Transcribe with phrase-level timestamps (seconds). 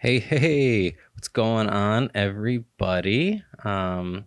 [0.00, 3.42] Hey, hey, what's going on, everybody?
[3.64, 4.26] Um,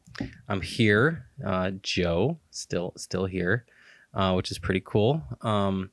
[0.49, 3.65] I'm here, uh, Joe, still, still here,
[4.13, 5.23] uh, which is pretty cool.
[5.39, 5.91] Um,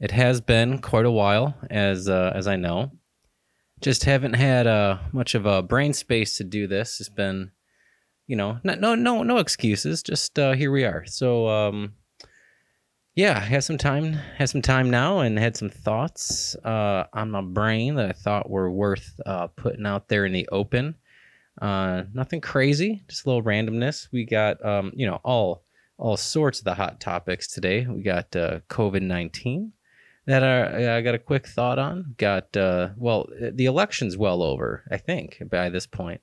[0.00, 2.90] it has been quite a while, as uh, as I know.
[3.80, 6.98] Just haven't had uh, much of a brain space to do this.
[6.98, 7.52] It's been,
[8.26, 10.02] you know, no, no, no, no excuses.
[10.02, 11.06] Just uh, here we are.
[11.06, 11.92] So, um,
[13.14, 17.30] yeah, I had some time, had some time now, and had some thoughts uh, on
[17.30, 20.94] my brain that I thought were worth uh, putting out there in the open.
[21.60, 24.08] Uh, nothing crazy, just a little randomness.
[24.12, 25.64] We got, um, you know, all
[25.98, 27.86] all sorts of the hot topics today.
[27.86, 29.72] We got uh, COVID nineteen
[30.26, 32.14] that I got a quick thought on.
[32.16, 36.00] Got uh, well, the election's well over, I think, by this point.
[36.00, 36.20] point,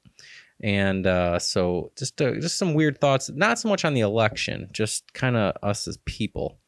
[0.62, 3.30] and uh, so just uh, just some weird thoughts.
[3.30, 6.60] Not so much on the election, just kind of us as people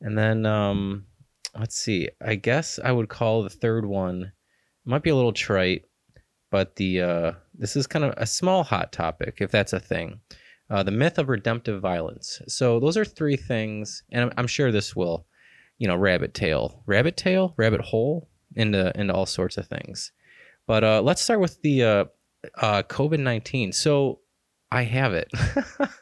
[0.00, 1.06] and then um,
[1.58, 2.08] let's see.
[2.20, 4.22] I guess I would call the third one.
[4.22, 5.84] It might be a little trite,
[6.50, 10.20] but the uh, this is kind of a small hot topic, if that's a thing.
[10.70, 12.40] Uh, the myth of redemptive violence.
[12.46, 15.26] So those are three things, and I'm, I'm sure this will,
[15.78, 20.12] you know, rabbit tail, rabbit tail, rabbit hole into into all sorts of things.
[20.66, 22.04] But uh, let's start with the uh,
[22.56, 23.72] uh, COVID nineteen.
[23.72, 24.20] So
[24.72, 25.30] I have it.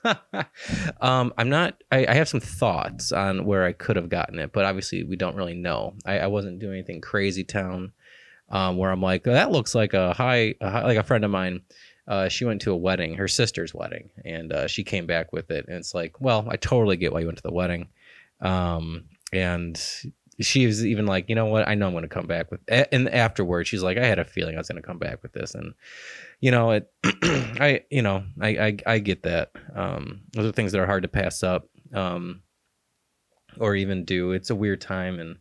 [1.01, 1.83] um, I'm not.
[1.91, 5.17] I, I, have some thoughts on where I could have gotten it, but obviously we
[5.17, 5.95] don't really know.
[6.05, 7.93] I, I wasn't doing anything crazy town,
[8.51, 11.31] um, where I'm like, that looks like a high, a high, like a friend of
[11.31, 11.63] mine.
[12.07, 15.51] Uh, she went to a wedding, her sister's wedding, and uh, she came back with
[15.51, 15.67] it.
[15.67, 17.89] And it's like, well, I totally get why you went to the wedding.
[18.41, 19.79] Um, and
[20.41, 21.69] she was even like, you know what?
[21.69, 22.61] I know I'm going to come back with.
[22.69, 25.33] And afterwards, she's like, I had a feeling I was going to come back with
[25.33, 25.75] this, and
[26.41, 26.91] you know, it,
[27.61, 29.53] I, you know, I, I, I get that.
[29.75, 32.43] Um, those are things that are hard to pass up, um,
[33.59, 34.33] or even do.
[34.33, 35.37] It's a weird time, and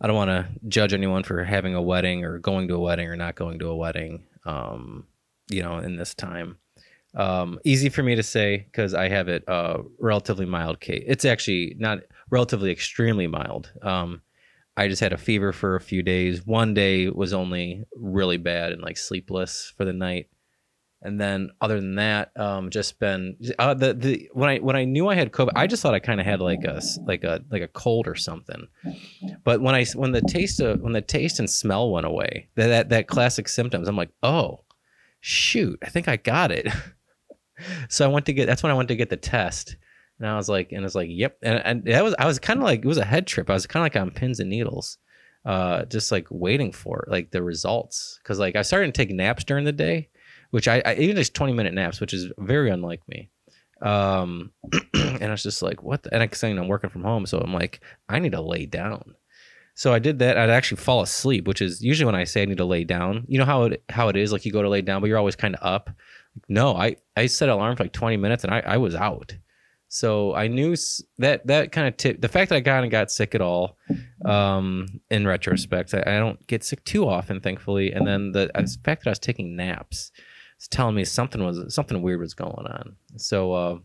[0.00, 3.08] I don't want to judge anyone for having a wedding or going to a wedding
[3.08, 4.24] or not going to a wedding.
[4.44, 5.06] Um,
[5.48, 6.58] you know, in this time,
[7.14, 11.04] um, easy for me to say because I have it uh, relatively mild case.
[11.06, 13.72] It's actually not relatively extremely mild.
[13.82, 14.22] Um,
[14.76, 16.46] I just had a fever for a few days.
[16.46, 20.28] One day was only really bad and like sleepless for the night.
[21.02, 24.84] And then other than that, um, just been uh, the the when I when I
[24.84, 27.44] knew I had COVID, I just thought I kind of had like a like a
[27.50, 28.66] like a cold or something.
[29.44, 32.68] But when I when the taste of when the taste and smell went away, that
[32.68, 34.64] that, that classic symptoms, I'm like, oh,
[35.20, 36.66] shoot, I think I got it.
[37.88, 39.76] so I went to get that's when I went to get the test
[40.18, 41.38] and I was like, and it's like, yep.
[41.42, 43.50] And, and that was, I was kind of like, it was a head trip.
[43.50, 44.98] I was kind of like on pins and needles,
[45.44, 48.18] uh, just like waiting for like the results.
[48.24, 50.08] Cause like I started to take naps during the day,
[50.50, 53.30] which I, I even just 20 minute naps, which is very unlike me.
[53.82, 54.52] Um,
[54.94, 56.02] and I was just like, what?
[56.02, 56.14] The?
[56.14, 57.26] And I'm saying I'm working from home.
[57.26, 59.14] So I'm like, I need to lay down.
[59.74, 60.38] So I did that.
[60.38, 63.26] I'd actually fall asleep, which is usually when I say I need to lay down.
[63.28, 65.18] You know how it how it is, like you go to lay down, but you're
[65.18, 65.90] always kind of up.
[66.48, 69.36] No, I I set an alarm for like 20 minutes, and I I was out.
[69.88, 70.76] So I knew
[71.18, 73.76] that that kind of tip the fact that I kind of got sick at all.
[74.24, 77.92] Um, in retrospect, I, I, don't get sick too often, thankfully.
[77.92, 80.10] And then the, the fact that I was taking naps,
[80.56, 82.96] it's telling me something was something weird was going on.
[83.16, 83.78] So, uh,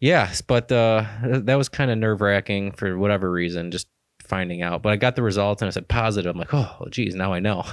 [0.00, 3.86] yes, but uh, that was kind of nerve wracking for whatever reason, just
[4.20, 4.82] finding out.
[4.82, 6.30] But I got the results and I said positive.
[6.30, 7.64] I'm like, oh, geez, now I know.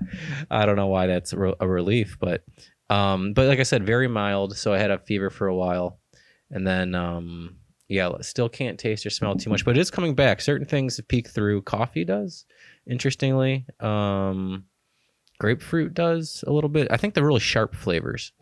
[0.50, 2.42] I don't know why that's a, relief, but
[2.88, 4.56] um, but like I said, very mild.
[4.56, 6.00] So I had a fever for a while
[6.50, 7.56] and then um,
[7.88, 10.40] yeah, still can't taste or smell too much, but it is coming back.
[10.40, 11.62] Certain things peek through.
[11.62, 12.44] Coffee does,
[12.86, 13.66] interestingly.
[13.80, 14.64] Um,
[15.38, 16.88] grapefruit does a little bit.
[16.90, 18.32] I think the really sharp flavors.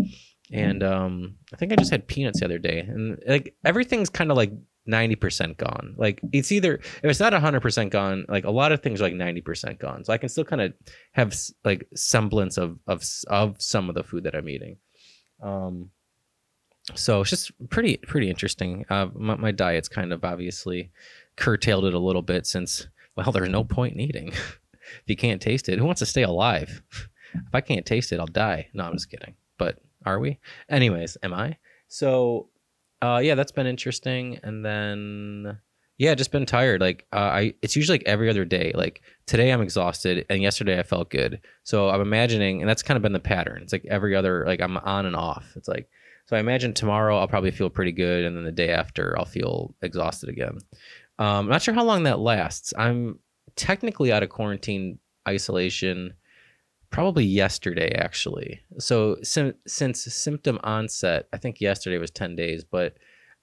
[0.52, 4.30] And um, I think I just had peanuts the other day, and like everything's kind
[4.30, 4.50] of like
[4.86, 5.94] ninety percent gone.
[5.98, 9.04] Like it's either if it's not hundred percent gone, like a lot of things are
[9.04, 10.04] like ninety percent gone.
[10.04, 10.72] So I can still kind of
[11.12, 14.78] have like semblance of of of some of the food that I'm eating.
[15.42, 15.90] Um,
[16.94, 18.84] so it's just pretty pretty interesting.
[18.88, 20.90] Uh, my, my, diet's kind of obviously
[21.36, 25.42] curtailed it a little bit since well, there's no point in eating if you can't
[25.42, 25.78] taste it.
[25.78, 26.82] Who wants to stay alive?
[27.34, 28.68] if I can't taste it, I'll die.
[28.74, 29.34] No, I'm just kidding.
[29.58, 30.38] But are we?
[30.68, 31.56] Anyways, am I?
[31.88, 32.48] So,
[33.02, 34.38] uh, yeah, that's been interesting.
[34.42, 35.58] And then
[35.98, 36.80] yeah, just been tired.
[36.80, 38.72] Like uh, I, it's usually like every other day.
[38.74, 41.40] Like today I'm exhausted, and yesterday I felt good.
[41.64, 43.62] So I'm imagining, and that's kind of been the pattern.
[43.62, 45.52] It's like every other, like I'm on and off.
[45.56, 45.88] It's like
[46.28, 49.24] so I imagine tomorrow I'll probably feel pretty good, and then the day after I'll
[49.24, 50.58] feel exhausted again.
[51.18, 52.72] Um, I'm not sure how long that lasts.
[52.76, 53.18] I'm
[53.56, 56.14] technically out of quarantine isolation
[56.90, 58.60] probably yesterday actually.
[58.78, 62.94] So sim- since symptom onset, I think yesterday was 10 days, but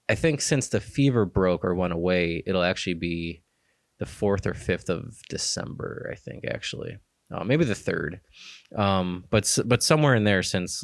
[0.09, 3.43] I think since the fever broke or went away, it'll actually be
[3.99, 6.97] the 4th or 5th of December, I think actually.
[7.31, 8.21] uh, maybe the third.
[8.75, 10.83] Um, but but somewhere in there since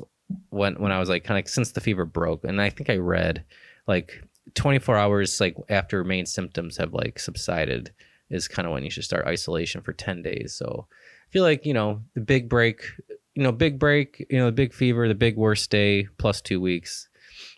[0.50, 2.98] when when I was like kind of since the fever broke, and I think I
[2.98, 3.44] read
[3.88, 4.24] like
[4.56, 7.92] 24 hours like after main symptoms have like subsided
[8.30, 10.54] is kind of when you should start isolation for 10 days.
[10.54, 12.84] So I feel like you know the big break,
[13.36, 16.60] you know, big break, you know, the big fever, the big worst day plus two
[16.60, 17.10] weeks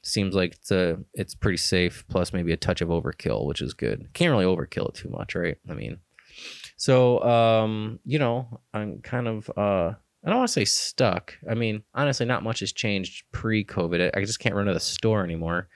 [0.02, 3.74] seems like it's a it's pretty safe plus maybe a touch of overkill which is
[3.74, 5.98] good can't really overkill it too much right i mean
[6.78, 9.94] so um you know i'm kind of uh
[10.24, 14.22] i don't want to say stuck i mean honestly not much has changed pre-covid i
[14.22, 15.68] just can't run to the store anymore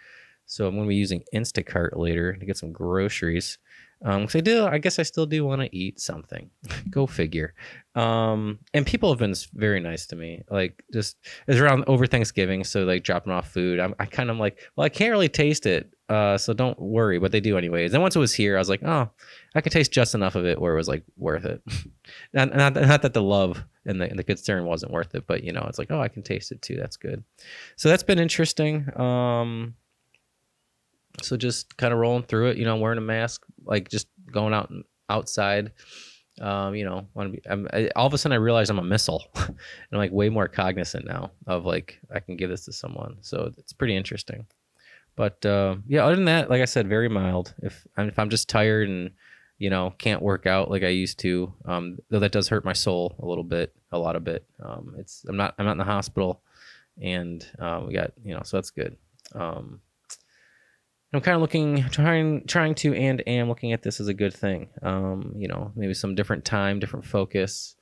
[0.45, 3.57] so i'm going to be using instacart later to get some groceries
[4.03, 6.51] um, cause I do, I guess I still do want to eat something.
[6.89, 7.53] Go figure.
[7.95, 10.43] Um, and people have been very nice to me.
[10.51, 11.17] Like just
[11.47, 13.79] it's around over Thanksgiving, so like dropping off food.
[13.79, 17.19] I'm, I kind of like, well, I can't really taste it, uh, so don't worry.
[17.19, 17.91] But they do anyways.
[17.91, 19.09] Then once it was here, I was like, oh,
[19.55, 21.61] I could taste just enough of it where it was like worth it.
[22.33, 25.43] not, not, not that the love and the, and the concern wasn't worth it, but
[25.43, 26.75] you know, it's like, oh, I can taste it too.
[26.75, 27.23] That's good.
[27.75, 28.87] So that's been interesting.
[28.99, 29.75] Um,
[31.21, 34.53] so just kind of rolling through it, you know, wearing a mask, like just going
[34.53, 34.71] out
[35.09, 35.71] outside.
[36.39, 37.49] Um, you know, want to be.
[37.49, 39.57] I'm, I, all of a sudden, I realized I'm a missile, and
[39.91, 43.17] I'm like way more cognizant now of like I can give this to someone.
[43.21, 44.45] So it's pretty interesting.
[45.17, 47.53] But uh, yeah, other than that, like I said, very mild.
[47.61, 49.11] If I'm, if I'm just tired and
[49.57, 52.73] you know can't work out like I used to, um, though that does hurt my
[52.73, 54.45] soul a little bit, a lot of bit.
[54.63, 56.41] Um, it's I'm not I'm not in the hospital,
[57.01, 58.95] and uh, we got you know so that's good.
[59.33, 59.81] Um,
[61.13, 64.33] I'm kind of looking, trying, trying to, and am looking at this as a good
[64.33, 64.69] thing.
[64.81, 67.75] Um, you know, maybe some different time, different focus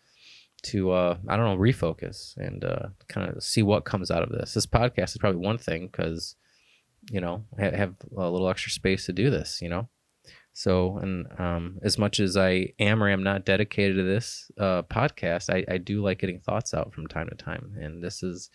[0.64, 4.30] to, uh, I don't know, refocus and uh, kind of see what comes out of
[4.30, 4.54] this.
[4.54, 6.36] This podcast is probably one thing because,
[7.12, 9.62] you know, I have a little extra space to do this.
[9.62, 9.90] You know,
[10.54, 14.84] so and um, as much as I am or am not dedicated to this uh,
[14.84, 18.50] podcast, I, I do like getting thoughts out from time to time, and this is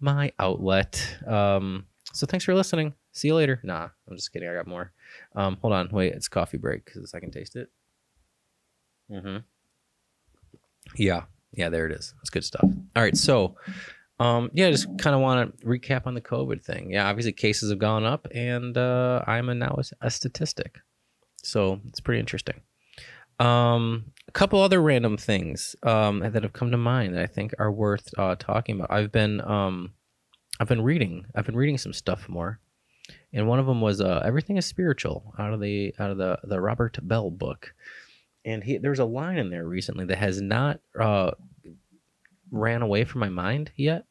[0.00, 1.18] my outlet.
[1.26, 2.94] Um, so thanks for listening.
[3.12, 3.60] See you later.
[3.62, 4.48] Nah, I'm just kidding.
[4.48, 4.92] I got more.
[5.34, 5.88] Um, hold on.
[5.90, 7.68] Wait, it's coffee break because I can taste it.
[9.10, 9.38] Mm-hmm.
[10.96, 11.24] Yeah.
[11.54, 12.14] Yeah, there it is.
[12.22, 12.64] It's good stuff.
[12.64, 13.16] All right.
[13.16, 13.56] So,
[14.18, 16.90] um, yeah, just kind of want to recap on the COVID thing.
[16.90, 20.78] Yeah, obviously cases have gone up, and uh, I'm a, now a statistic.
[21.42, 22.60] So it's pretty interesting.
[23.40, 27.54] Um, a couple other random things um, that have come to mind that I think
[27.58, 28.92] are worth uh, talking about.
[28.92, 29.94] I've been um,
[30.60, 31.26] I've been reading.
[31.34, 32.60] I've been reading some stuff more,
[33.32, 36.38] and one of them was uh, "Everything Is Spiritual" out of the out of the
[36.44, 37.74] the Robert Bell book.
[38.44, 41.32] And he there's a line in there recently that has not uh,
[42.52, 44.04] ran away from my mind yet.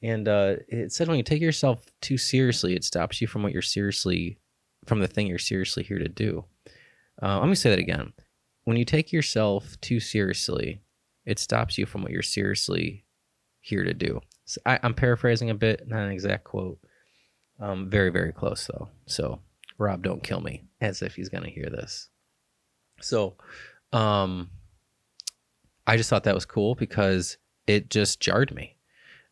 [0.00, 3.52] And uh, it said when you take yourself too seriously, it stops you from what
[3.52, 4.38] you're seriously
[4.86, 6.44] from the thing you're seriously here to do.
[7.20, 8.12] Uh, let me say that again.
[8.64, 10.82] When you take yourself too seriously,
[11.26, 13.04] it stops you from what you're seriously
[13.60, 14.20] here to do.
[14.44, 16.78] So I, I'm paraphrasing a bit, not an exact quote.
[17.60, 18.88] Um, very, very close though.
[19.06, 19.40] So,
[19.78, 22.08] Rob, don't kill me, as if he's gonna hear this.
[23.00, 23.36] So,
[23.92, 24.50] um,
[25.86, 27.36] I just thought that was cool because
[27.68, 28.74] it just jarred me.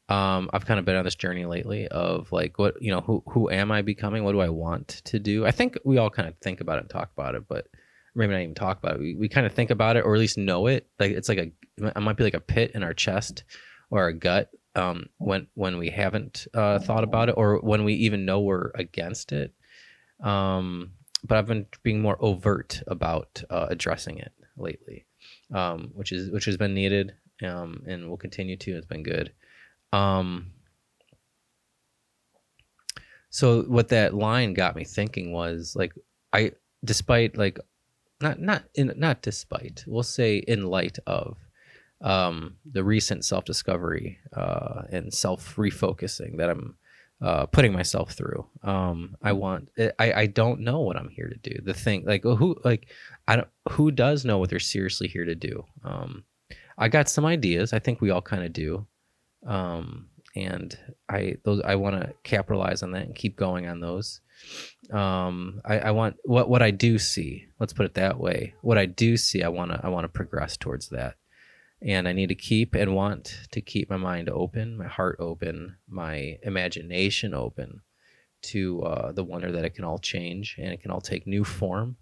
[0.08, 3.24] Um, I've kind of been on this journey lately of like, what you know, who
[3.28, 4.22] who am I becoming?
[4.22, 5.44] What do I want to do?
[5.44, 7.66] I think we all kind of think about it and talk about it, but
[8.14, 9.00] maybe not even talk about it.
[9.00, 10.86] We, we kind of think about it or at least know it.
[11.00, 13.42] Like it's like a it might be like a pit in our chest
[13.90, 17.94] or our gut um, when when we haven't uh, thought about it or when we
[17.94, 19.52] even know we're against it.
[20.22, 20.92] Um,
[21.24, 25.06] but I've been being more overt about uh, addressing it lately,
[25.52, 28.76] um, which is which has been needed um, and will continue to.
[28.76, 29.32] It's been good.
[29.92, 30.52] Um,
[33.30, 35.92] so what that line got me thinking was like
[36.32, 36.52] I,
[36.84, 37.58] despite like,
[38.20, 41.36] not not in not despite we'll say in light of
[42.00, 46.76] um, the recent self discovery uh, and self refocusing that I'm
[47.20, 48.46] uh, putting myself through.
[48.62, 49.70] Um, I want.
[49.98, 51.60] I I don't know what I'm here to do.
[51.62, 52.88] The thing, like who, like
[53.26, 53.48] I don't.
[53.72, 55.64] Who does know what they're seriously here to do?
[55.84, 56.24] Um,
[56.78, 57.72] I got some ideas.
[57.72, 58.86] I think we all kind of do.
[59.46, 60.76] Um, and
[61.08, 64.20] I those I want to capitalize on that and keep going on those.
[64.92, 67.46] Um, I, I want what what I do see.
[67.58, 68.54] Let's put it that way.
[68.60, 71.16] What I do see, I want to I want to progress towards that
[71.82, 75.76] and I need to keep and want to keep my mind open, my heart open,
[75.88, 77.82] my imagination open
[78.42, 81.44] to uh, the wonder that it can all change and it can all take new
[81.44, 81.96] form,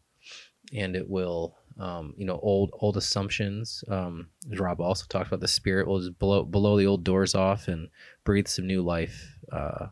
[0.73, 3.83] and it will, um, you know, old old assumptions.
[3.89, 7.69] Um, Rob also talked about the spirit will just blow blow the old doors off
[7.69, 7.89] and
[8.25, 9.87] breathe some new life uh,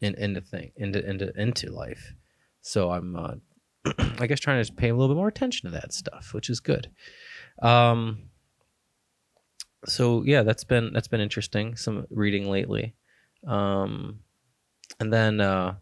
[0.00, 2.14] in, into thing into into into life.
[2.60, 3.34] So I'm, uh,
[4.18, 6.60] I guess, trying to pay a little bit more attention to that stuff, which is
[6.60, 6.90] good.
[7.60, 8.30] Um,
[9.86, 11.76] so yeah, that's been that's been interesting.
[11.76, 12.94] Some reading lately,
[13.46, 14.20] um,
[14.98, 15.74] and then uh,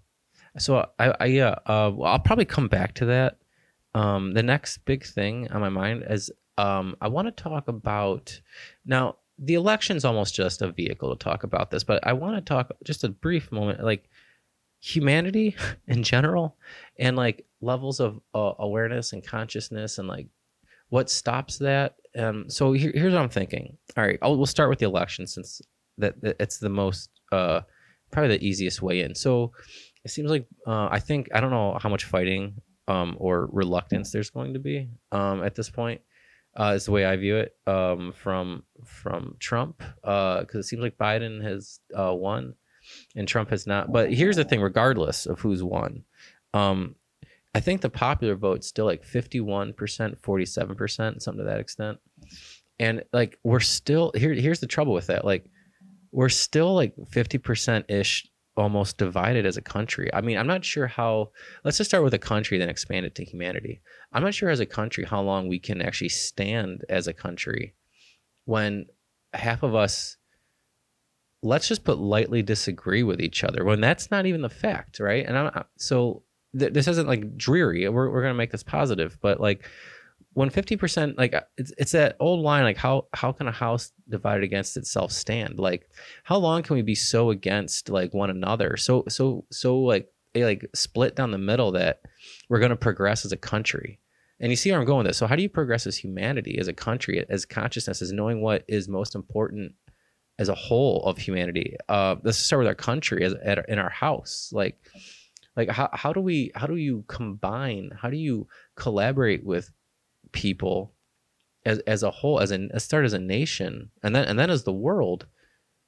[0.59, 3.39] so I, I yeah, uh, well, I'll probably come back to that.
[3.95, 8.41] Um, the next big thing on my mind is um, I want to talk about
[8.85, 9.17] now.
[9.39, 12.71] The election's almost just a vehicle to talk about this, but I want to talk
[12.85, 14.09] just a brief moment, like
[14.81, 15.57] humanity
[15.89, 16.57] in general,
[16.99, 20.29] and like levels of uh, awareness and consciousness, and like
[20.91, 21.97] what stops that.
[22.17, 23.79] Um, so here, here's what I'm thinking.
[23.97, 25.63] All right, I'll, we'll start with the election since
[25.99, 27.63] that, that it's the most uh,
[28.11, 29.15] probably the easiest way in.
[29.15, 29.53] So
[30.05, 34.11] it seems like uh, I think I don't know how much fighting um, or reluctance
[34.11, 36.01] there's going to be um, at this point.
[36.55, 40.83] Uh, is the way I view it um, from from Trump because uh, it seems
[40.83, 42.55] like Biden has uh, won
[43.17, 43.91] and Trump has not.
[43.91, 46.05] But here's the thing: regardless of who's won,
[46.53, 46.97] um,
[47.55, 51.99] I think the popular vote's still like 51%, 47%, something to that extent.
[52.79, 55.25] And like we're still here here's the trouble with that.
[55.25, 55.47] Like
[56.11, 60.13] we're still like 50% ish almost divided as a country.
[60.13, 61.31] I mean, I'm not sure how
[61.65, 63.81] let's just start with a country then expand it to humanity.
[64.13, 67.75] I'm not sure as a country how long we can actually stand as a country
[68.45, 68.87] when
[69.33, 70.17] half of us
[71.43, 75.27] let's just put lightly disagree with each other when that's not even the fact, right?
[75.27, 76.23] And I'm so
[76.59, 77.89] th- this isn't like dreary.
[77.89, 79.69] We're we're going to make this positive, but like
[80.35, 84.45] when 50% like it's, it's that old line like how how can a house divided
[84.45, 85.59] against itself stand?
[85.59, 85.89] Like
[86.25, 88.77] how long can we be so against like one another?
[88.77, 92.01] So so so like like split down the middle that
[92.49, 93.99] we're going to progress as a country.
[94.41, 95.19] And you see where i'm going with this.
[95.19, 98.65] So how do you progress as humanity as a country as consciousness as knowing what
[98.69, 99.75] is most important
[100.39, 101.77] as a whole of humanity?
[101.89, 104.51] Uh let's start with our country as at, in our house.
[104.53, 104.79] Like
[105.57, 109.71] like how, how do we how do you combine how do you collaborate with
[110.33, 110.93] people
[111.65, 114.65] as as a whole, as a start as a nation, and then and then as
[114.65, 115.27] the world,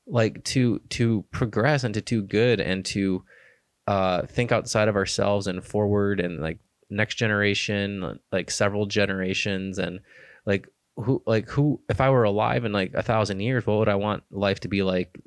[0.06, 3.24] like to to progress and to do good and to
[3.86, 6.58] uh, think outside of ourselves and forward and like
[6.90, 10.00] next generation, like several generations, and
[10.46, 13.88] like who like who if I were alive in like a thousand years, what would
[13.88, 15.20] I want life to be like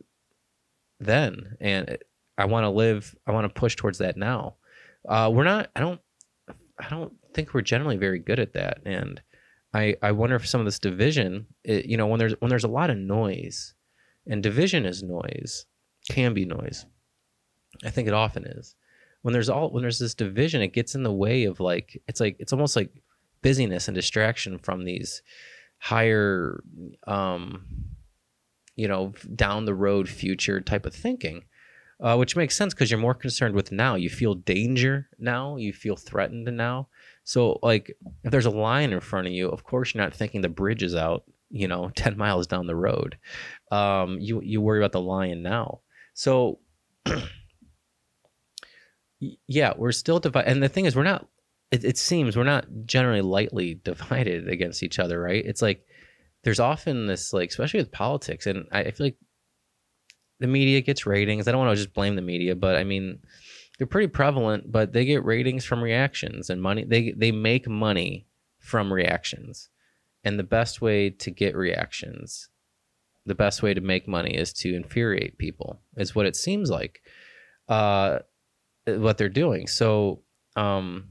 [0.99, 1.57] then?
[1.59, 1.97] And
[2.37, 3.15] I want to live.
[3.25, 4.55] I want to push towards that now.
[5.07, 5.69] Uh, we're not.
[5.75, 5.99] I don't.
[6.79, 8.79] I don't think we're generally very good at that.
[8.85, 9.21] And
[9.73, 12.63] I, I wonder if some of this division, it, you know, when there's when there's
[12.63, 13.73] a lot of noise,
[14.25, 15.65] and division is noise,
[16.09, 16.85] can be noise.
[17.83, 18.75] I think it often is.
[19.21, 22.19] When there's all when there's this division, it gets in the way of like it's
[22.19, 22.91] like it's almost like
[23.41, 25.21] busyness and distraction from these
[25.79, 26.63] higher
[27.05, 27.63] um
[28.75, 31.43] you know down the road future type of thinking
[31.99, 35.73] uh, which makes sense because you're more concerned with now you feel danger now you
[35.73, 36.87] feel threatened now
[37.27, 40.39] so like if there's a lion in front of you, of course you're not thinking
[40.39, 43.17] the bridge is out, you know, 10 miles down the road.
[43.69, 45.81] Um, you you worry about the lion now.
[46.13, 46.59] So
[49.19, 50.49] yeah, we're still divided.
[50.49, 51.27] And the thing is, we're not.
[51.69, 55.45] It, it seems we're not generally lightly divided against each other, right?
[55.45, 55.85] It's like
[56.45, 59.17] there's often this like, especially with politics, and I feel like
[60.39, 61.47] the media gets ratings.
[61.47, 63.19] I don't want to just blame the media, but I mean,
[63.77, 66.83] they're pretty prevalent, but they get ratings from reactions and money.
[66.83, 68.27] They they make money
[68.59, 69.69] from reactions,
[70.23, 72.49] and the best way to get reactions,
[73.25, 75.81] the best way to make money is to infuriate people.
[75.95, 77.01] Is what it seems like,
[77.69, 78.19] uh,
[78.85, 79.67] what they're doing.
[79.67, 80.21] So,
[80.55, 81.05] um,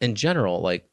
[0.00, 0.88] in general, like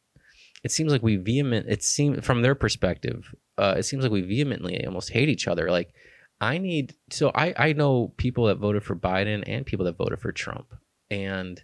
[0.63, 1.67] it seems like we vehement.
[1.69, 5.69] It seems from their perspective, uh, it seems like we vehemently almost hate each other.
[5.69, 5.93] Like
[6.41, 10.19] I need so I I know people that voted for Biden and people that voted
[10.19, 10.73] for Trump
[11.11, 11.61] and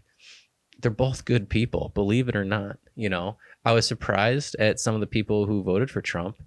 [0.80, 3.38] they're both good people, believe it or not, you know.
[3.64, 6.38] I was surprised at some of the people who voted for Trump.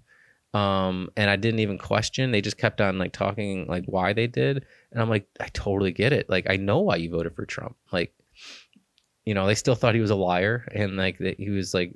[0.53, 2.31] Um, and I didn't even question.
[2.31, 4.65] They just kept on like talking like why they did.
[4.91, 6.29] And I'm like, I totally get it.
[6.29, 7.75] Like I know why you voted for Trump.
[7.91, 8.13] Like,
[9.25, 11.93] you know, they still thought he was a liar and like that he was like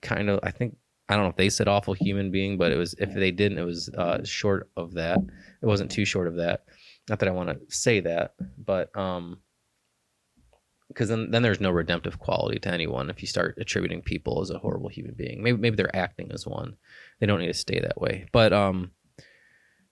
[0.00, 0.76] kind of I think
[1.10, 3.58] I don't know if they said awful human being, but it was if they didn't,
[3.58, 5.18] it was uh, short of that.
[5.60, 6.64] It wasn't too short of that.
[7.08, 9.38] Not that I want to say that, but um,
[10.86, 14.50] because then then there's no redemptive quality to anyone if you start attributing people as
[14.50, 15.42] a horrible human being.
[15.42, 16.76] Maybe maybe they're acting as one.
[17.18, 18.26] They don't need to stay that way.
[18.30, 18.92] But um,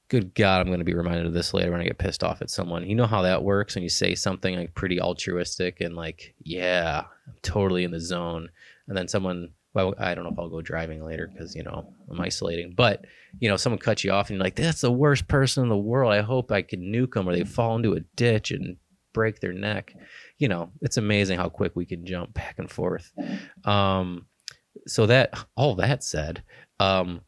[0.09, 2.43] good God, I'm going to be reminded of this later when I get pissed off
[2.43, 2.89] at someone.
[2.89, 7.03] You know how that works when you say something like pretty altruistic and like, yeah,
[7.27, 8.49] I'm totally in the zone,
[8.87, 11.93] and then someone well, I don't know if I'll go driving later because you know
[12.11, 12.75] I'm isolating.
[12.77, 13.05] But
[13.39, 15.77] you know, someone cuts you off and you're like, "That's the worst person in the
[15.77, 18.77] world." I hope I can nuke them or they fall into a ditch and
[19.13, 19.95] break their neck.
[20.39, 23.13] You know, it's amazing how quick we can jump back and forth.
[23.65, 24.27] Um,
[24.87, 26.43] so that all that said,
[26.81, 27.21] um,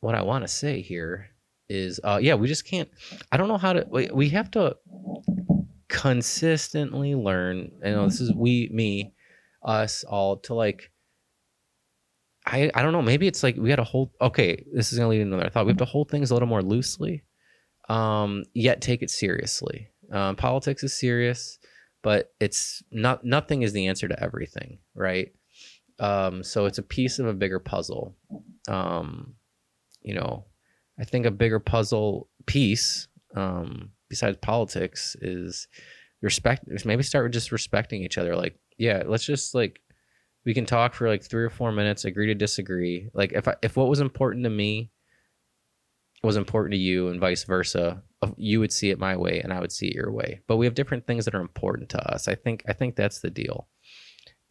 [0.00, 1.28] what I want to say here
[1.68, 2.88] is, uh, yeah, we just can't.
[3.32, 3.86] I don't know how to.
[3.90, 4.76] We, we have to
[5.88, 7.70] consistently learn.
[7.84, 9.14] You know, this is we, me,
[9.62, 10.90] us all to like.
[12.46, 13.02] I I don't know.
[13.02, 14.10] Maybe it's like we got to hold.
[14.20, 15.66] Okay, this is gonna lead to another thought.
[15.66, 17.24] We have to hold things a little more loosely,
[17.88, 19.88] um, yet take it seriously.
[20.12, 21.58] Um, politics is serious,
[22.02, 23.24] but it's not.
[23.24, 25.32] Nothing is the answer to everything, right?
[25.98, 28.16] Um, so it's a piece of a bigger puzzle.
[28.68, 29.34] Um,
[30.02, 30.44] you know,
[31.00, 35.66] I think a bigger puzzle piece, um, besides politics, is
[36.22, 36.64] respect.
[36.84, 38.36] Maybe start with just respecting each other.
[38.36, 39.80] Like, yeah, let's just like
[40.46, 43.10] we can talk for like three or four minutes, agree to disagree.
[43.12, 44.92] Like, if I, if what was important to me
[46.22, 48.02] was important to you, and vice versa,
[48.36, 50.40] you would see it my way, and I would see it your way.
[50.46, 52.28] But we have different things that are important to us.
[52.28, 53.68] I think I think that's the deal.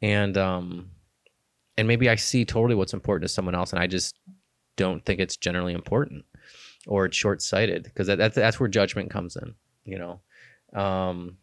[0.02, 0.92] And um,
[1.78, 4.20] and maybe I see totally what's important to someone else, and I just
[4.75, 6.25] don't think it's generally important
[6.88, 10.22] or it's short sighted because that, that's that's where judgment comes in, you know.
[10.80, 11.38] Um,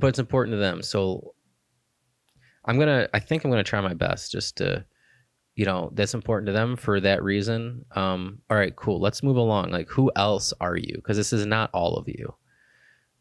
[0.00, 1.33] but it's important to them, so
[2.64, 3.08] I'm gonna.
[3.12, 4.84] I think I'm gonna try my best just to,
[5.54, 7.84] you know, that's important to them for that reason.
[7.94, 9.00] Um, all right, cool.
[9.00, 9.70] Let's move along.
[9.70, 10.94] Like, who else are you?
[10.96, 12.34] Because this is not all of you.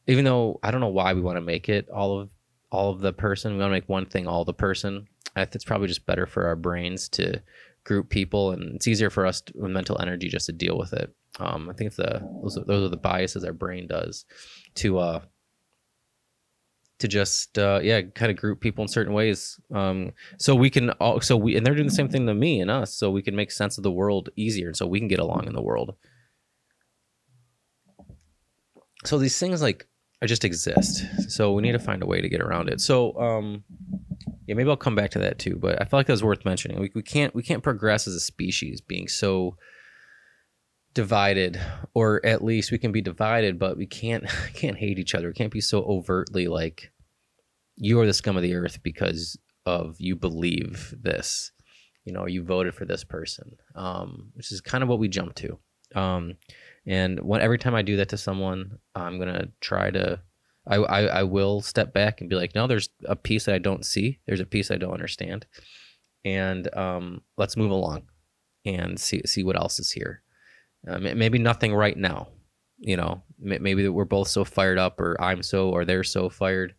[0.07, 2.29] Even though I don't know why we want to make it all of
[2.73, 3.53] all of the person.
[3.53, 5.07] We want to make one thing all the person.
[5.35, 7.41] It's probably just better for our brains to
[7.83, 10.93] group people, and it's easier for us to, with mental energy just to deal with
[10.93, 11.13] it.
[11.39, 14.25] Um, I think it's the those are, those are the biases our brain does
[14.75, 15.21] to uh
[17.03, 20.89] to just uh yeah kind of group people in certain ways um so we can
[20.91, 23.22] all so we and they're doing the same thing to me and us so we
[23.22, 25.62] can make sense of the world easier and so we can get along in the
[25.62, 25.95] world
[29.05, 29.88] so these things like
[30.22, 33.19] I just exist so we need to find a way to get around it so
[33.19, 33.63] um
[34.45, 35.55] yeah, maybe I'll come back to that too.
[35.55, 36.79] But I feel like that's worth mentioning.
[36.79, 39.57] We, we can't we can't progress as a species being so
[40.93, 41.60] divided,
[41.93, 45.28] or at least we can be divided, but we can't can't hate each other.
[45.28, 46.91] We can't be so overtly like
[47.75, 51.51] you are the scum of the earth because of you believe this.
[52.05, 55.36] You know, you voted for this person, um, which is kind of what we jump
[55.36, 55.57] to.
[55.95, 56.36] Um,
[56.86, 60.19] and when every time I do that to someone, I'm gonna try to
[60.65, 63.59] I, I, I will step back and be like, no, there's a piece that I
[63.59, 64.19] don't see.
[64.25, 65.45] There's a piece I don't understand,
[66.23, 68.03] and um, let's move along
[68.65, 70.23] and see see what else is here.
[70.88, 72.29] Uh, maybe nothing right now.
[72.79, 76.29] You know, maybe that we're both so fired up, or I'm so, or they're so
[76.29, 76.75] fired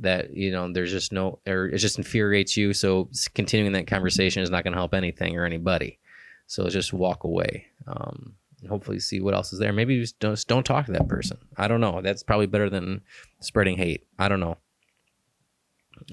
[0.00, 2.72] that you know there's just no, or it just infuriates you.
[2.72, 5.98] So continuing that conversation is not going to help anything or anybody.
[6.46, 7.66] So just walk away.
[7.86, 8.34] Um,
[8.68, 9.72] hopefully see what else is there.
[9.72, 11.38] Maybe just don't, just don't talk to that person.
[11.56, 12.00] I don't know.
[12.02, 13.02] That's probably better than
[13.40, 14.06] spreading hate.
[14.18, 14.56] I don't know.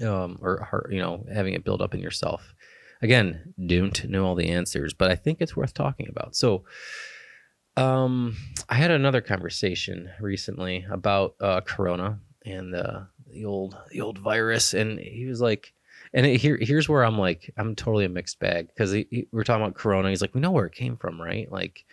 [0.02, 2.54] Um, or, you know, having it build up in yourself.
[3.02, 6.34] Again, don't know all the answers, but I think it's worth talking about.
[6.34, 6.64] So,
[7.76, 8.36] um,
[8.68, 13.00] I had another conversation recently about uh, Corona and uh,
[13.34, 15.74] the old the old virus, and he was like,
[16.12, 18.94] and here here's where I'm like, I'm totally a mixed bag because
[19.32, 20.08] we're talking about Corona.
[20.10, 21.50] He's like, we know where it came from, right?
[21.50, 21.84] Like,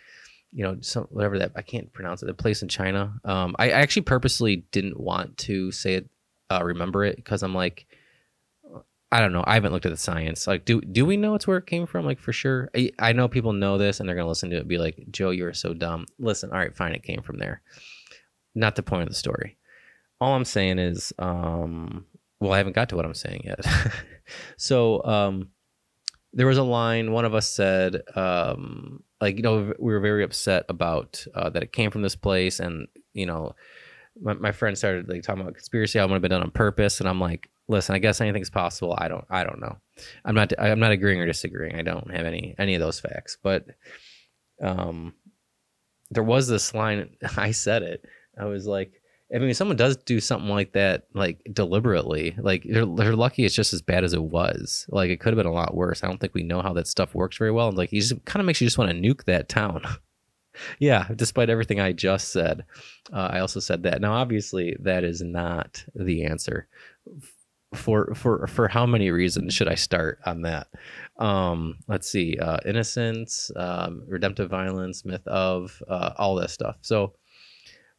[0.52, 2.26] you know, some whatever that I can't pronounce it.
[2.26, 3.20] The place in China.
[3.24, 6.08] Um, I, I actually purposely didn't want to say it,
[6.50, 7.86] uh, remember it because I'm like,
[9.10, 9.44] I don't know.
[9.46, 10.46] I haven't looked at the science.
[10.46, 12.06] Like, do do we know it's where it came from?
[12.06, 12.70] Like for sure.
[12.74, 15.30] I, I know people know this and they're gonna listen to it be like, Joe,
[15.30, 16.06] you're so dumb.
[16.18, 17.60] Listen, all right, fine, it came from there.
[18.54, 19.56] Not the point of the story.
[20.22, 22.06] All I'm saying is, um,
[22.40, 23.66] well, I haven't got to what I'm saying yet.
[24.56, 25.48] so, um,
[26.32, 30.24] there was a line one of us said, um, like you know we were very
[30.24, 33.54] upset about uh, that it came from this place and you know
[34.20, 37.00] my, my friend started like talking about conspiracy album have been done on purpose.
[37.00, 38.94] And i'm like listen i guess anything's possible.
[38.98, 39.76] I don't i don't know.
[40.24, 41.76] I'm not i'm not agreeing or disagreeing.
[41.76, 43.38] I don't have any any of those facts.
[43.42, 43.66] But
[44.62, 45.14] um
[46.10, 48.04] there was this line i said it.
[48.38, 49.01] I was like
[49.34, 53.54] I mean, someone does do something like that, like deliberately, like they're, they're lucky it's
[53.54, 54.86] just as bad as it was.
[54.90, 56.04] Like it could have been a lot worse.
[56.04, 57.68] I don't think we know how that stuff works very well.
[57.68, 59.82] And like, he just kind of makes you just want to nuke that town.
[60.78, 62.64] yeah, despite everything I just said,
[63.12, 64.00] uh, I also said that.
[64.00, 66.68] Now, obviously, that is not the answer.
[67.74, 70.66] For for for how many reasons should I start on that?
[71.16, 76.76] Um, let's see, uh, innocence, um, redemptive violence, myth of, uh, all this stuff.
[76.82, 77.14] So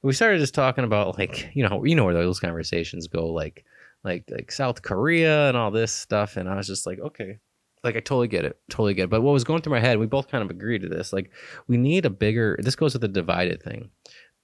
[0.03, 3.65] we started just talking about like you know you know where those conversations go like
[4.03, 6.37] like like South Korea and all this stuff.
[6.37, 7.39] And I was just like okay
[7.83, 9.09] like I totally get it totally get it.
[9.09, 11.31] But what was going through my head we both kind of agreed to this like
[11.67, 13.89] we need a bigger this goes with the divided thing.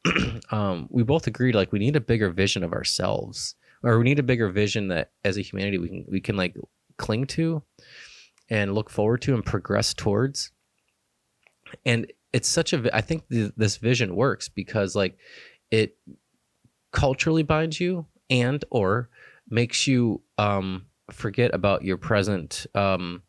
[0.51, 4.19] Um we both agreed like we need a bigger vision of ourselves or we need
[4.19, 6.55] a bigger vision that as a humanity we can we can like
[6.97, 7.61] cling to
[8.49, 10.51] and look forward to and progress towards.
[11.85, 15.17] And it's such a i think th- this vision works because like
[15.71, 15.97] it
[16.91, 19.09] culturally binds you and or
[19.49, 23.21] makes you um forget about your present um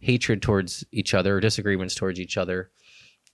[0.00, 2.70] hatred towards each other or disagreements towards each other.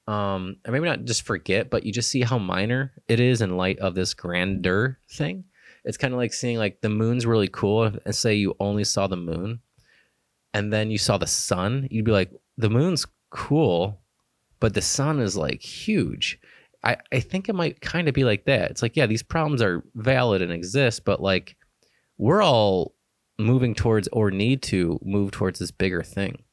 [0.06, 3.56] Um and maybe not just forget but you just see how minor it is in
[3.56, 5.44] light of this grandeur thing.
[5.84, 9.06] It's kind of like seeing like the moon's really cool and say you only saw
[9.06, 9.60] the moon
[10.54, 14.00] and then you saw the sun you'd be like the moon's cool
[14.64, 16.40] but the sun is like huge.
[16.82, 18.70] I i think it might kind of be like that.
[18.70, 21.56] It's like yeah these problems are valid and exist but like
[22.16, 22.94] we're all
[23.38, 26.44] moving towards or need to move towards this bigger thing.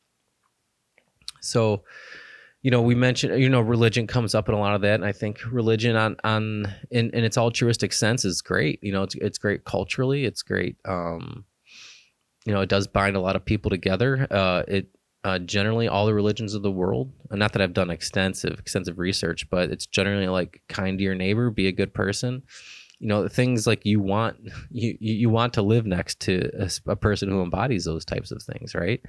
[1.40, 1.84] So
[2.62, 5.06] you know we mentioned you know religion comes up in a lot of that and
[5.06, 8.84] i think religion on on in, in its altruistic sense is great.
[8.84, 11.46] You know it's, it's great culturally it's great um
[12.46, 14.28] you know it does bind a lot of people together.
[14.30, 14.90] Uh it
[15.24, 19.50] uh, generally all the religions of the world not that i've done extensive extensive research
[19.50, 22.42] but it's generally like kind to your neighbor be a good person
[23.00, 24.38] you know things like you want
[24.72, 28.42] you you want to live next to a, a person who embodies those types of
[28.42, 29.02] things right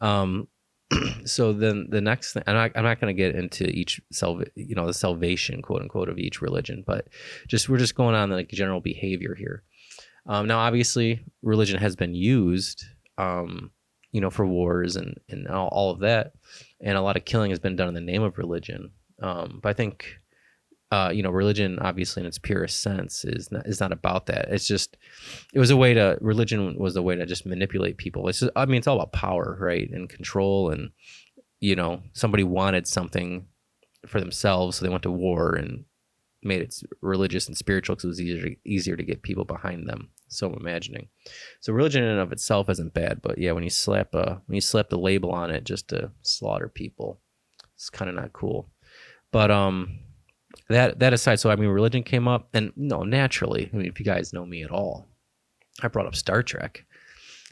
[0.00, 0.46] um
[1.24, 4.42] so then the next thing, I'm not, I'm not going to get into each self,
[4.54, 7.08] you know, the salvation quote unquote of each religion, but
[7.48, 9.64] just we're just going on like general behavior here.
[10.26, 12.84] Um, now, obviously, religion has been used,
[13.18, 13.70] um,
[14.12, 16.32] you know, for wars and and all, all, of that,
[16.80, 18.90] and a lot of killing has been done in the name of religion.
[19.20, 20.18] Um, but I think
[20.92, 24.46] uh, you know, religion, obviously in its purest sense, is not, is not about that.
[24.50, 24.96] It's just,
[25.52, 28.28] it was a way to, religion was a way to just manipulate people.
[28.28, 30.90] It's just, I mean, it's all about power, right, and control, and
[31.58, 33.46] you know, somebody wanted something
[34.06, 35.84] for themselves, so they went to war and
[36.42, 39.88] made it religious and spiritual because it was easier to, easier to get people behind
[39.88, 40.08] them.
[40.28, 41.08] So I'm imagining.
[41.60, 44.54] So religion in and of itself isn't bad, but yeah, when you slap a when
[44.54, 47.20] you slap the label on it just to slaughter people,
[47.74, 48.70] it's kind of not cool.
[49.32, 49.98] But um,
[50.68, 53.98] that that aside, so I mean, religion came up, and no, naturally, I mean, if
[53.98, 55.08] you guys know me at all,
[55.82, 56.84] I brought up Star Trek.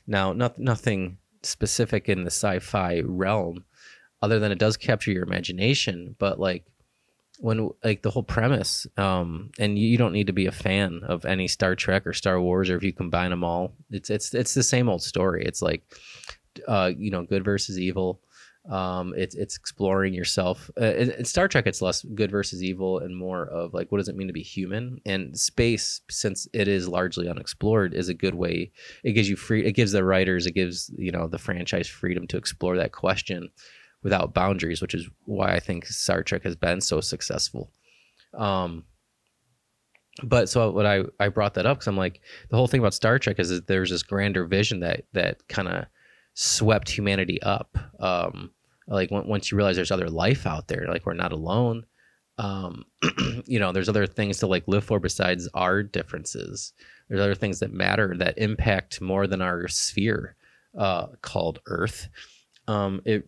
[0.07, 3.65] Now, not, nothing specific in the sci-fi realm,
[4.23, 6.17] other than it does capture your imagination.
[6.19, 6.65] But like
[7.45, 11.01] when like the whole premise, um, and you, you don't need to be a fan
[11.05, 14.33] of any Star Trek or Star Wars, or if you combine them all, it's it's
[14.35, 15.45] it's the same old story.
[15.45, 15.83] It's like,
[16.67, 18.21] uh, you know, good versus evil
[18.71, 20.71] um, it's it's exploring yourself.
[20.81, 23.99] Uh, in, in, Star Trek, it's less good versus evil and more of like what
[23.99, 25.01] does it mean to be human.
[25.05, 28.73] And space, since it is largely unexplored, is a good way.
[29.03, 29.67] It gives you free.
[29.67, 33.51] It gives the writers, it gives you know the franchise freedom to explore that question
[34.05, 37.73] without boundaries, which is why I think Star Trek has been so successful.
[38.35, 38.85] Um,
[40.23, 42.95] but so what I I brought that up because I'm like the whole thing about
[42.95, 45.87] Star Trek is that there's this grander vision that that kind of
[46.35, 47.77] swept humanity up.
[47.99, 48.53] Um,
[48.87, 51.87] like once you realize there's other life out there, like we're not alone.
[52.37, 52.85] Um,
[53.47, 56.75] you know, there's other things to like live for besides our differences.
[57.09, 60.37] There's other things that matter that impact more than our sphere,
[60.77, 62.09] uh, called Earth.
[62.67, 63.25] Um, it,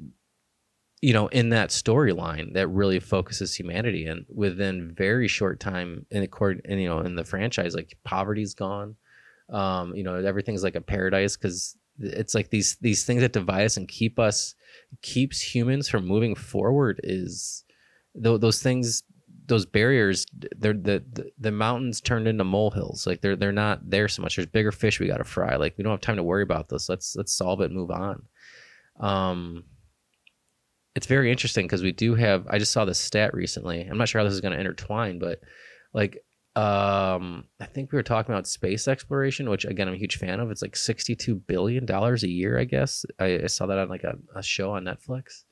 [1.06, 6.22] you know, in that storyline that really focuses humanity, and within very short time, in
[6.22, 8.96] the and you know, in the franchise, like poverty's gone.
[9.48, 13.66] Um, you know, everything's like a paradise because it's like these these things that divide
[13.66, 14.56] us and keep us
[15.00, 17.64] keeps humans from moving forward is
[18.20, 19.04] th- those things
[19.46, 20.26] those barriers
[20.58, 23.06] they're the, the, the mountains turned into molehills.
[23.06, 24.34] Like they're they're not there so much.
[24.34, 25.54] There's bigger fish we got to fry.
[25.54, 26.88] Like we don't have time to worry about this.
[26.88, 28.24] Let's let's solve it move on.
[28.98, 29.62] Um
[30.96, 33.82] it's very interesting because we do have i just saw this stat recently.
[33.82, 35.40] I'm not sure how this is going to intertwine but
[35.92, 36.24] like
[36.56, 40.40] um i think we were talking about space exploration which again i'm a huge fan
[40.40, 40.50] of.
[40.50, 43.04] It's like 62 billion dollars a year i guess.
[43.20, 45.44] I, I, saw that on like a, a show on netflix.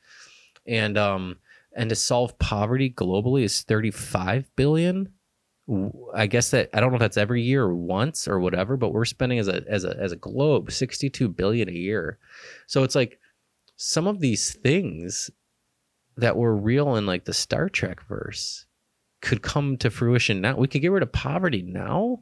[0.67, 1.37] And um
[1.77, 5.13] and to solve poverty globally is 35 billion.
[6.15, 8.93] I guess that i don't know if that's every year or once or whatever but
[8.93, 12.19] we're spending as a as a as a globe 62 billion a year.
[12.67, 13.19] So it's like
[13.77, 15.31] some of these things
[16.17, 18.67] that were real in like the star trek verse
[19.21, 20.57] could come to fruition now.
[20.57, 22.21] We could get rid of poverty now.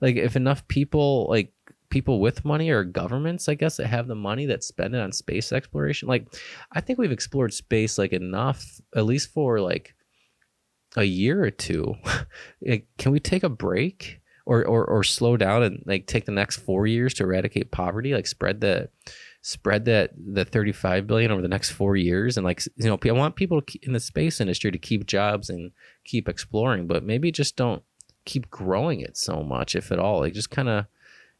[0.00, 1.52] Like if enough people like
[1.88, 5.12] people with money or governments, I guess, that have the money that spend it on
[5.12, 6.08] space exploration.
[6.08, 6.26] Like
[6.72, 9.94] I think we've explored space like enough, at least for like
[10.96, 11.94] a year or two.
[12.66, 14.20] like, can we take a break?
[14.48, 18.14] Or, or, or slow down and like take the next four years to eradicate poverty
[18.14, 18.88] like spread the
[19.46, 23.12] spread that the 35 billion over the next four years and like you know i
[23.12, 25.70] want people in the space industry to keep jobs and
[26.04, 27.84] keep exploring but maybe just don't
[28.24, 30.86] keep growing it so much if at all like just kind of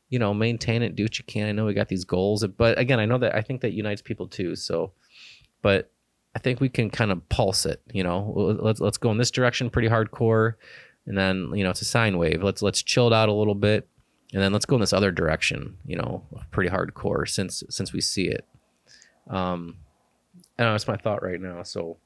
[0.09, 2.47] you know maintain it do what you can i know we got these goals uh,
[2.47, 4.93] but again i know that i think that unites people too so
[5.63, 5.91] but
[6.37, 7.81] I think we can kind of pulse it.
[7.95, 10.57] You know, let's let's go in this direction pretty hardcore,
[11.07, 12.43] and then you know it's a sine wave.
[12.43, 13.89] Let's let's chill it out a little bit,
[14.33, 15.77] and then let's go in this other direction.
[15.87, 18.45] You know, pretty hardcore since since we see it.
[19.29, 19.77] Um,
[20.59, 20.75] I don't know.
[20.75, 21.63] That's my thought right now.
[21.63, 21.99] So,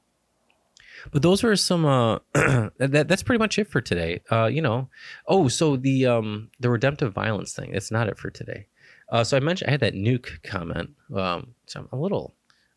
[1.11, 1.85] but those were some.
[1.85, 4.21] Uh, that that's pretty much it for today.
[4.31, 4.89] Uh, you know.
[5.27, 7.73] Oh, so the um the redemptive violence thing.
[7.73, 8.67] It's not it for today.
[9.11, 10.91] Uh, so I mentioned I had that nuke comment.
[11.13, 12.33] Um, so I'm a little,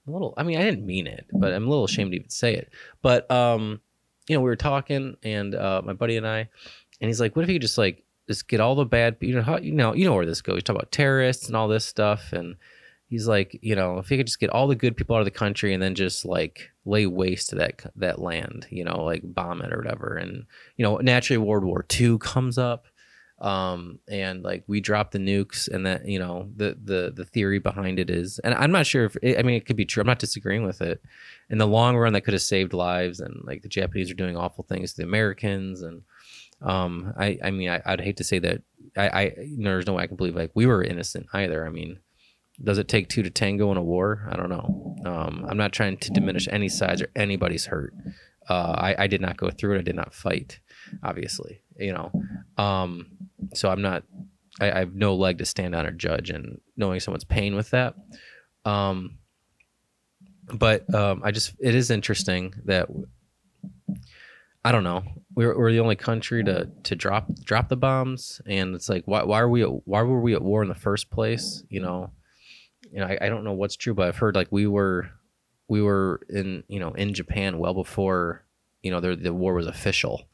[0.09, 0.35] a little.
[0.37, 2.73] I mean, I didn't mean it, but I'm a little ashamed to even say it.
[3.03, 3.81] But um,
[4.27, 6.49] you know, we were talking, and uh, my buddy and I,
[7.01, 9.43] and he's like, "What if you just like just get all the bad, you know,
[9.43, 10.57] how, you know, you know where this goes?
[10.57, 12.57] You talk about terrorists and all this stuff, and
[13.09, 15.27] he's like, you know, if he could just get all the good people out of
[15.27, 19.23] the country and then just like lay waste to that that land, you know, like
[19.25, 22.87] bomb it or whatever, and you know, naturally World War II comes up,
[23.41, 27.59] um, and like we drop the nukes, and that you know, the the the theory
[27.59, 30.01] behind it is, and I'm not sure if I mean it could be true.
[30.01, 31.03] I'm not disagreeing with it.
[31.51, 34.37] In the long run, that could have saved lives, and like the Japanese are doing
[34.37, 36.03] awful things to the Americans, and
[36.65, 38.63] um, I I mean I, would hate to say that
[38.97, 41.67] I I there's no way I can believe like we were innocent either.
[41.67, 42.01] I mean
[42.63, 44.29] does it take two to tango in a war?
[44.31, 44.97] I don't know.
[45.05, 47.93] Um, I'm not trying to diminish any sides or anybody's hurt.
[48.49, 49.79] Uh, I, I, did not go through it.
[49.81, 50.61] I did not fight,
[51.03, 51.63] obviously.
[51.79, 52.13] You know,
[52.63, 53.07] um,
[53.55, 54.05] so I'm not.
[54.61, 57.71] I, I, have no leg to stand on or judge, and knowing someone's pain with
[57.71, 57.95] that.
[58.65, 59.19] Um,
[60.53, 62.89] but um, I just it is interesting that
[64.65, 65.05] I don't know.
[65.35, 69.23] We're, we're the only country to to drop drop the bombs, and it's like why
[69.25, 71.65] why are we why were we at war in the first place?
[71.69, 72.11] You know
[72.95, 75.11] you know, I, I don't know what's true, but I've heard like we were
[75.69, 78.45] we were in you know in Japan well before
[78.83, 80.29] you know the the war was official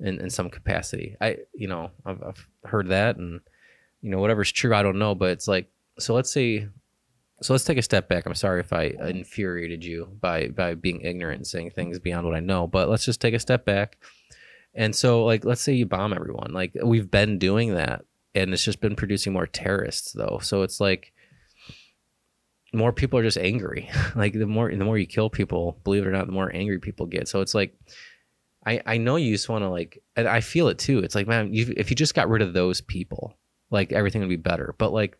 [0.00, 1.16] in, in some capacity.
[1.20, 3.40] I you know I've, I've heard that and
[4.00, 6.68] you know whatever's true I don't know, but it's like so let's say
[7.42, 8.24] so let's take a step back.
[8.26, 12.36] I'm sorry if I infuriated you by by being ignorant and saying things beyond what
[12.36, 13.98] I know, but let's just take a step back.
[14.74, 16.52] And so like let's say you bomb everyone.
[16.52, 20.38] Like we've been doing that and it's just been producing more terrorists though.
[20.42, 21.12] So it's like
[22.72, 23.90] more people are just angry.
[24.14, 26.78] like the more the more you kill people, believe it or not, the more angry
[26.78, 27.28] people get.
[27.28, 27.74] So it's like
[28.64, 31.00] I I know you just want to like and I feel it too.
[31.00, 33.36] It's like man, you, if you just got rid of those people,
[33.70, 34.74] like everything would be better.
[34.78, 35.18] But like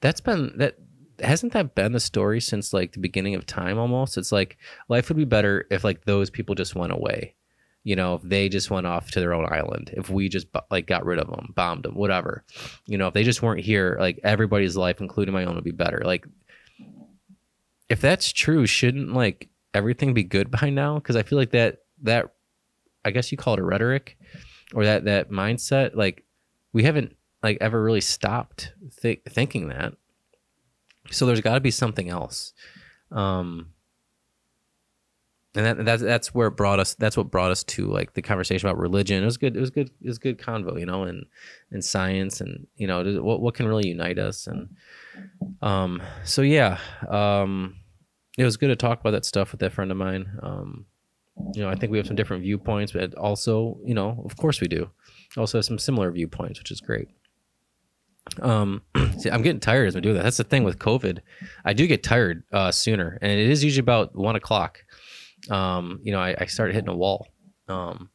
[0.00, 0.76] that's been that
[1.22, 4.18] hasn't that been the story since like the beginning of time almost?
[4.18, 7.34] It's like life would be better if like those people just went away.
[7.82, 10.86] You know, if they just went off to their own island, if we just like
[10.86, 12.44] got rid of them, bombed them, whatever.
[12.86, 15.70] You know, if they just weren't here, like everybody's life, including my own, would be
[15.70, 16.02] better.
[16.04, 16.26] Like
[17.88, 20.96] if that's true, shouldn't like everything be good by now?
[20.96, 22.34] Because I feel like that that
[23.04, 24.18] I guess you call it a rhetoric
[24.74, 25.94] or that that mindset.
[25.94, 26.24] Like
[26.72, 29.94] we haven't like ever really stopped th- thinking that.
[31.10, 32.52] So there's got to be something else.
[33.10, 33.72] Um,
[35.54, 36.94] and that that's that's where it brought us.
[36.94, 39.22] That's what brought us to like the conversation about religion.
[39.22, 39.56] It was good.
[39.56, 39.90] It was good.
[40.00, 41.26] It was good convo, you know, and
[41.72, 44.68] and science, and you know, what what can really unite us, and
[45.60, 47.76] um, so yeah, um,
[48.38, 50.38] it was good to talk about that stuff with that friend of mine.
[50.40, 50.86] Um,
[51.54, 54.60] you know, I think we have some different viewpoints, but also, you know, of course
[54.60, 54.90] we do.
[55.36, 57.08] Also have some similar viewpoints, which is great.
[58.40, 58.82] Um,
[59.18, 60.22] see, I'm getting tired as we do that.
[60.22, 61.20] That's the thing with COVID.
[61.64, 64.84] I do get tired uh, sooner, and it is usually about one o'clock.
[65.50, 67.28] Um, you know, I, I started hitting a wall.
[67.68, 68.10] Um,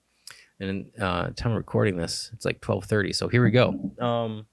[0.60, 3.15] and uh, time of recording this, it's like 12:30.
[3.15, 3.91] So here we go.
[3.99, 4.45] Um,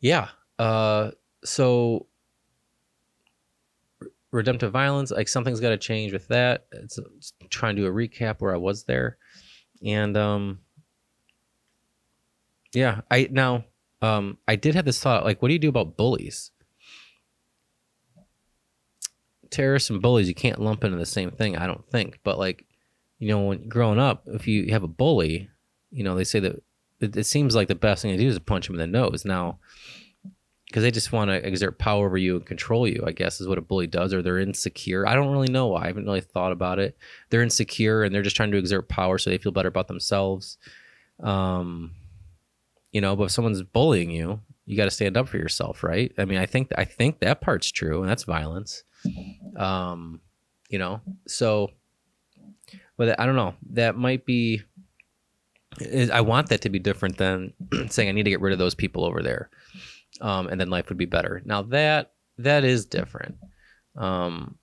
[0.00, 0.28] yeah.
[0.58, 1.10] Uh,
[1.44, 2.06] so
[4.32, 7.90] redemptive violence like something's got to change with that it's, it's trying to do a
[7.90, 9.16] recap where i was there
[9.84, 10.60] and um
[12.72, 13.64] yeah i now
[14.02, 16.50] um i did have this thought like what do you do about bullies?
[19.50, 22.66] Terrorists and bullies you can't lump into the same thing i don't think but like
[23.18, 25.48] you know when growing up if you have a bully
[25.90, 26.62] you know they say that
[27.00, 29.24] it, it seems like the best thing to do is punch him in the nose.
[29.24, 29.58] Now
[30.66, 33.48] because they just want to exert power over you and control you i guess is
[33.48, 35.04] what a bully does or they're insecure.
[35.04, 36.96] I don't really know why i haven't really thought about it.
[37.28, 40.58] They're insecure and they're just trying to exert power so they feel better about themselves.
[41.20, 41.92] Um
[42.92, 46.12] you know but if someone's bullying you you got to stand up for yourself right
[46.18, 48.84] i mean i think i think that part's true and that's violence
[49.56, 50.20] um
[50.68, 51.70] you know so
[52.96, 54.62] but i don't know that might be
[56.12, 57.52] i want that to be different than
[57.88, 59.50] saying i need to get rid of those people over there
[60.20, 61.42] um, and then life would be better.
[61.44, 63.36] Now that that is different.
[63.96, 64.56] Um,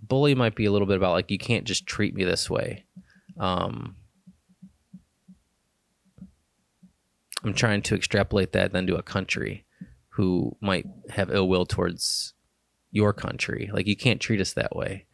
[0.00, 2.84] bully might be a little bit about like you can't just treat me this way.
[3.38, 3.96] Um,
[7.44, 9.64] I'm trying to extrapolate that then to a country
[10.10, 12.34] who might have ill will towards
[12.90, 13.70] your country.
[13.72, 15.06] Like you can't treat us that way.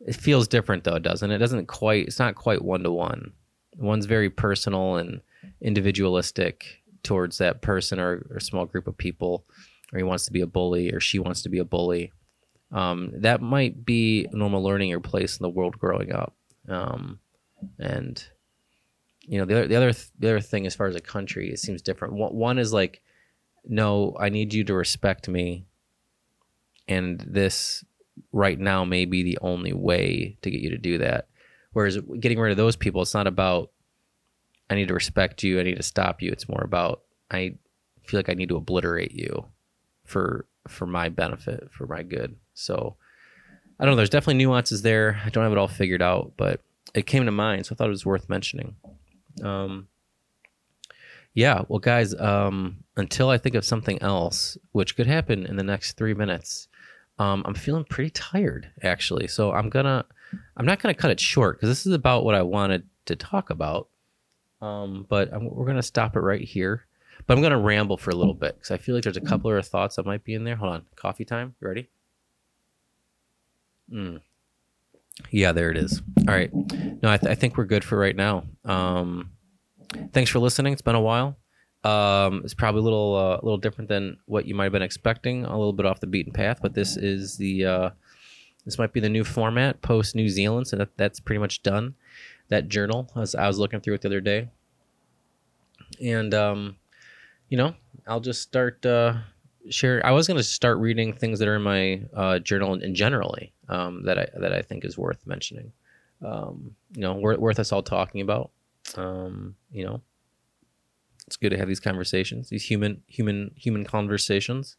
[0.00, 1.36] It feels different though, doesn't it?
[1.36, 2.06] It doesn't quite.
[2.06, 3.32] It's not quite one to one.
[3.76, 5.20] One's very personal and
[5.60, 9.44] individualistic towards that person or, or small group of people,
[9.92, 12.12] or he wants to be a bully or she wants to be a bully.
[12.72, 16.34] Um, that might be normal learning or place in the world growing up.
[16.68, 17.20] Um,
[17.78, 18.24] and
[19.26, 21.50] you know the other the other th- the other thing as far as a country,
[21.50, 22.14] it seems different.
[22.14, 23.02] One, is like,
[23.64, 25.66] no, I need you to respect me,
[26.88, 27.84] and this
[28.32, 31.28] right now may be the only way to get you to do that.
[31.72, 33.70] Whereas getting rid of those people, it's not about
[34.70, 36.30] I need to respect you, I need to stop you.
[36.30, 37.56] It's more about I
[38.04, 39.46] feel like I need to obliterate you
[40.04, 42.36] for for my benefit, for my good.
[42.54, 42.96] So
[43.78, 43.96] I don't know.
[43.96, 45.20] There's definitely nuances there.
[45.24, 46.60] I don't have it all figured out, but
[46.94, 48.76] it came to mind, so I thought it was worth mentioning.
[49.42, 49.88] Um,
[51.34, 55.62] yeah, well, guys, um, until I think of something else, which could happen in the
[55.62, 56.68] next three minutes,
[57.18, 59.26] um, I'm feeling pretty tired actually.
[59.28, 60.04] So I'm gonna,
[60.56, 63.50] I'm not gonna cut it short because this is about what I wanted to talk
[63.50, 63.88] about.
[64.62, 66.86] Um, but I'm, we're gonna stop it right here.
[67.26, 69.50] But I'm gonna ramble for a little bit because I feel like there's a couple
[69.54, 70.56] of thoughts that might be in there.
[70.56, 71.54] Hold on, coffee time.
[71.60, 71.88] You ready?
[73.92, 74.20] Mm.
[75.30, 76.02] Yeah, there it is.
[76.28, 76.52] All right.
[77.02, 78.44] No, I, th- I think we're good for right now.
[78.64, 79.30] Um,
[80.12, 80.72] thanks for listening.
[80.72, 81.36] It's been a while.
[81.84, 84.82] Um, it's probably a little uh, a little different than what you might have been
[84.82, 85.44] expecting.
[85.44, 87.90] A little bit off the beaten path, but this is the uh,
[88.64, 90.66] this might be the new format post New Zealand.
[90.66, 91.94] So that that's pretty much done.
[92.48, 94.48] That journal, as I was looking through it the other day,
[96.02, 96.76] and um,
[97.48, 97.74] you know,
[98.06, 99.18] I'll just start uh,
[99.70, 100.04] share.
[100.04, 103.52] I was going to start reading things that are in my uh, journal and generally
[103.68, 105.72] um, that I that I think is worth mentioning.
[106.22, 108.50] Um, you know, worth, worth us all talking about.
[108.96, 110.00] Um, you know,
[111.26, 114.76] it's good to have these conversations, these human human human conversations,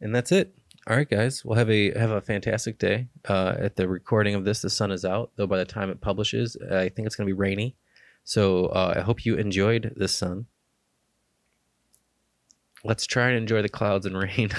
[0.00, 0.54] and that's it.
[0.86, 1.44] All right, guys.
[1.44, 3.08] We'll have a have a fantastic day.
[3.28, 5.30] Uh, at the recording of this, the sun is out.
[5.36, 7.76] Though by the time it publishes, I think it's going to be rainy.
[8.24, 10.46] So uh, I hope you enjoyed the sun.
[12.82, 14.50] Let's try and enjoy the clouds and rain,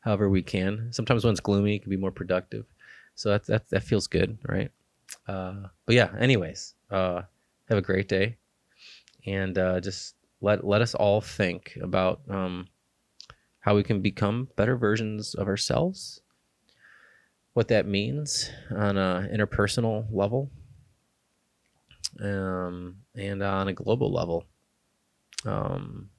[0.00, 0.88] however we can.
[0.92, 2.66] Sometimes when it's gloomy, it can be more productive.
[3.14, 4.70] So that that that feels good, right?
[5.26, 6.10] Uh, but yeah.
[6.18, 7.22] Anyways, uh,
[7.68, 8.36] have a great day,
[9.26, 12.68] and uh, just let let us all think about um,
[13.60, 16.20] how we can become better versions of ourselves.
[17.54, 20.50] What that means on a interpersonal level,
[22.20, 24.46] um, and on a global level.
[25.44, 26.10] Um,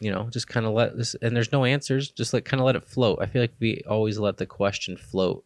[0.00, 2.10] you know, just kind of let this, and there's no answers.
[2.10, 3.18] Just like kind of let it float.
[3.20, 5.44] I feel like we always let the question float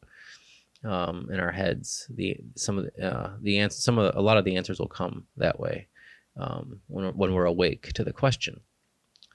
[0.84, 2.06] um, in our heads.
[2.14, 4.78] The some of the uh, the answer, some of the, a lot of the answers
[4.78, 5.88] will come that way
[6.36, 8.60] um, when when we're awake to the question.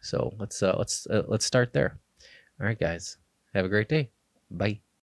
[0.02, 2.00] So let's uh, let's uh, let's start there.
[2.60, 3.17] All right, guys.
[3.54, 4.10] Have a great day.
[4.50, 4.82] Bye.